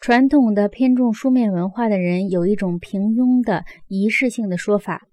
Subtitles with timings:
[0.00, 5.06] 传统的偏重书面文化的人有一种平庸的仪式性的说法：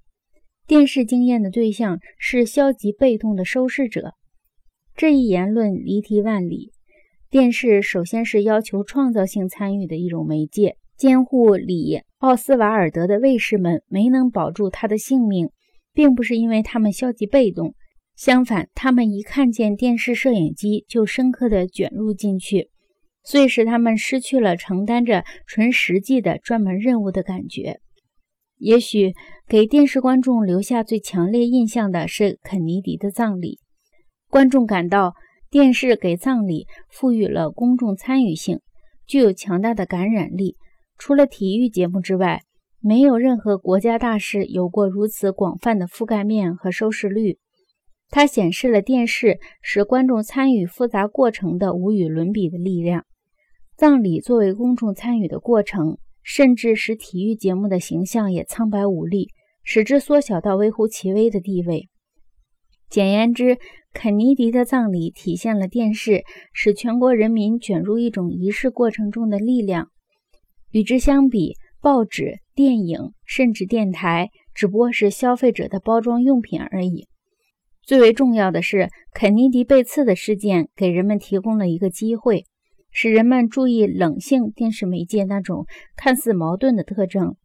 [0.66, 4.14] 电视经验的对象是消极被动的收视者。
[4.96, 6.72] 这一言论离题万里。
[7.30, 10.78] 电视首先是要求创造性参与的一种媒介。
[10.96, 15.50] 监护里奥斯瓦尔德的卫士们没能保住他的性命，
[15.94, 17.76] 并不是因为他们消极被动，
[18.16, 22.70] 相反，他们一看见电视摄影机就深刻地卷入进去，
[23.28, 27.80] 所以使他们失去了承担着纯实际的专门任务的感觉。
[28.58, 29.14] 也许
[29.48, 33.60] 给电视观众留下最强烈印象的是肯尼迪的葬礼，
[34.30, 35.14] 观众感到。
[35.50, 38.60] 电视给葬礼赋予了公众参与性，
[39.06, 40.58] 具有强大的感染力。
[40.98, 42.42] 除了体育节目之外，
[42.82, 47.38] 没有任何国家大事有过如此广泛的覆盖面和收视率。
[48.10, 53.06] 它显示了电视使观众参与复杂过程的无与伦比的力量。
[53.78, 59.30] 葬礼作为公众参与的过程，甚至使体育节目的形象也苍白无力，
[59.64, 61.88] 使之缩小到微乎其微的地位。
[62.90, 63.60] 简言之，
[63.94, 69.90] 肯尼迪的葬礼体现了电视使全国人民卷入一种仪式过程中的力量。
[70.72, 77.06] 与之相比，报纸、电影甚至电台只不过是消费者的包装用品而已。
[77.84, 82.46] 最为重要的是，肯尼迪被刺的事件给人们提供了一个机会，
[82.92, 87.36] 使人们注意冷性电视媒介那种看似矛盾的特征。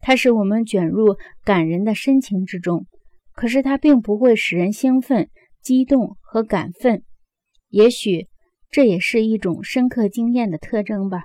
[0.00, 2.86] 它使我们卷入感人的深情之中。
[3.34, 5.30] 可是它并不会使人兴奋、
[5.62, 7.02] 激动和感奋，
[7.70, 8.28] 也许
[8.70, 11.24] 这也是一种深刻经验的特征吧。